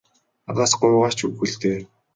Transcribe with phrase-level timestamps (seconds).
[0.45, 1.79] Надаас гуйгаа ч үгүй л дээ.